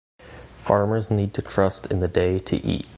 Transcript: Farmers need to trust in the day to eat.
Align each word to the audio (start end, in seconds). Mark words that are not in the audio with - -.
Farmers 0.57 1.11
need 1.11 1.31
to 1.35 1.43
trust 1.43 1.85
in 1.91 1.99
the 1.99 2.07
day 2.07 2.39
to 2.39 2.55
eat. 2.65 2.87